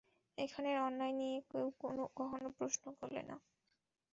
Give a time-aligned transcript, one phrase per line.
[0.37, 1.65] এখানের অন্যায় নিয়ে কেউ
[2.15, 3.35] কখনো প্রশ্ন তুলে না।